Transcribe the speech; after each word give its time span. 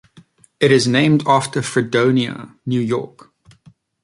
It 0.59 0.71
is 0.71 0.87
named 0.87 1.21
after 1.27 1.61
Fredonia, 1.61 2.55
New 2.65 2.79
York. 2.79 3.29